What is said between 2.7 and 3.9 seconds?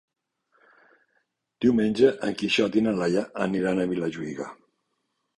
i na Laia aniran a